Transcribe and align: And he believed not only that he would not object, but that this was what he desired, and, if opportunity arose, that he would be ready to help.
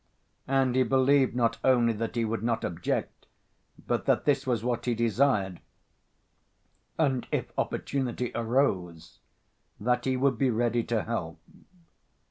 And 0.47 0.75
he 0.75 0.81
believed 0.81 1.35
not 1.35 1.59
only 1.63 1.93
that 1.93 2.15
he 2.15 2.25
would 2.25 2.41
not 2.41 2.63
object, 2.63 3.27
but 3.85 4.05
that 4.07 4.25
this 4.25 4.47
was 4.47 4.63
what 4.63 4.85
he 4.85 4.95
desired, 4.95 5.59
and, 6.97 7.27
if 7.31 7.51
opportunity 7.55 8.31
arose, 8.33 9.19
that 9.79 10.05
he 10.05 10.17
would 10.17 10.39
be 10.39 10.49
ready 10.49 10.83
to 10.85 11.03
help. 11.03 11.39